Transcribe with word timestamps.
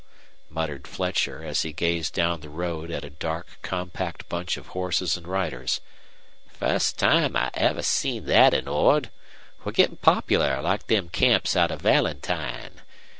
muttered 0.49 0.87
Fletcher, 0.87 1.43
as 1.43 1.61
he 1.61 1.71
gazed 1.71 2.15
down 2.15 2.41
the 2.41 2.49
road 2.49 2.89
at 2.89 3.03
a 3.05 3.11
dark, 3.11 3.59
compact 3.61 4.27
bunch 4.27 4.57
of 4.57 4.69
horses 4.69 5.15
and 5.15 5.27
riders. 5.27 5.79
"Fust 6.47 6.97
time 6.97 7.35
I 7.35 7.51
ever 7.53 7.83
seen 7.83 8.25
thet 8.25 8.55
in 8.55 8.67
Ord! 8.67 9.11
We're 9.63 9.73
gettin' 9.73 9.97
popular 9.97 10.59
like 10.59 10.87
them 10.87 11.09
camps 11.09 11.55
out 11.55 11.69
of 11.69 11.83
Valentine. 11.83 12.81